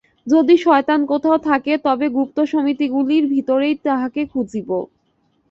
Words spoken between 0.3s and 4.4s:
যদি শয়তান কোথাও থাকে, তবে গুপ্তসমিতিগুলির ভিতরেই তাহাকে